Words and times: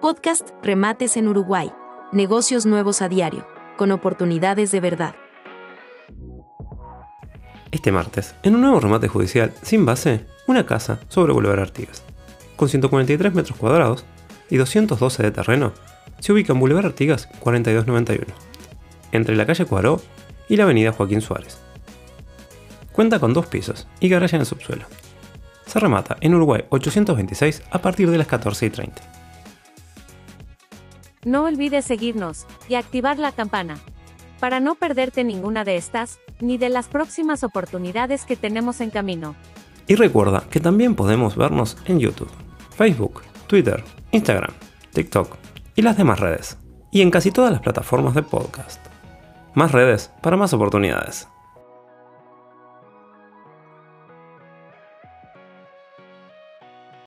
Podcast 0.00 0.48
Remates 0.62 1.18
en 1.18 1.28
Uruguay. 1.28 1.70
Negocios 2.10 2.64
nuevos 2.64 3.02
a 3.02 3.10
diario, 3.10 3.46
con 3.76 3.92
oportunidades 3.92 4.70
de 4.70 4.80
verdad. 4.80 5.14
Este 7.70 7.92
martes, 7.92 8.34
en 8.42 8.54
un 8.54 8.62
nuevo 8.62 8.80
remate 8.80 9.08
judicial 9.08 9.52
sin 9.60 9.84
base, 9.84 10.24
una 10.46 10.64
casa 10.64 11.00
sobre 11.08 11.34
Boulevard 11.34 11.60
Artigas. 11.60 12.02
Con 12.56 12.70
143 12.70 13.34
metros 13.34 13.58
cuadrados 13.58 14.06
y 14.48 14.56
212 14.56 15.22
de 15.22 15.32
terreno, 15.32 15.74
se 16.18 16.32
ubica 16.32 16.54
en 16.54 16.60
Boulevard 16.60 16.86
Artigas 16.86 17.28
4291, 17.40 18.32
entre 19.12 19.36
la 19.36 19.44
calle 19.44 19.66
Cuaró 19.66 20.00
y 20.48 20.56
la 20.56 20.64
avenida 20.64 20.92
Joaquín 20.92 21.20
Suárez. 21.20 21.58
Cuenta 22.92 23.20
con 23.20 23.34
dos 23.34 23.48
pisos 23.48 23.86
y 24.00 24.08
garaje 24.08 24.36
en 24.36 24.40
el 24.40 24.46
subsuelo. 24.46 24.86
Se 25.66 25.78
remata 25.78 26.16
en 26.22 26.34
Uruguay 26.34 26.64
826 26.70 27.64
a 27.70 27.82
partir 27.82 28.10
de 28.10 28.16
las 28.16 28.28
14 28.28 28.64
y 28.64 28.70
30. 28.70 29.19
No 31.24 31.44
olvides 31.44 31.84
seguirnos 31.84 32.46
y 32.68 32.76
activar 32.76 33.18
la 33.18 33.32
campana 33.32 33.78
para 34.40 34.58
no 34.58 34.74
perderte 34.74 35.22
ninguna 35.22 35.64
de 35.64 35.76
estas, 35.76 36.18
ni 36.40 36.56
de 36.56 36.70
las 36.70 36.88
próximas 36.88 37.44
oportunidades 37.44 38.24
que 38.24 38.36
tenemos 38.36 38.80
en 38.80 38.88
camino. 38.88 39.34
Y 39.86 39.96
recuerda 39.96 40.44
que 40.50 40.60
también 40.60 40.94
podemos 40.94 41.36
vernos 41.36 41.76
en 41.84 42.00
YouTube, 42.00 42.30
Facebook, 42.74 43.20
Twitter, 43.48 43.84
Instagram, 44.12 44.54
TikTok 44.94 45.36
y 45.74 45.82
las 45.82 45.98
demás 45.98 46.20
redes. 46.20 46.56
Y 46.90 47.02
en 47.02 47.10
casi 47.10 47.30
todas 47.30 47.52
las 47.52 47.60
plataformas 47.60 48.14
de 48.14 48.22
podcast. 48.22 48.80
Más 49.54 49.72
redes 49.72 50.10
para 50.22 50.38
más 50.38 50.54
oportunidades. 50.54 51.28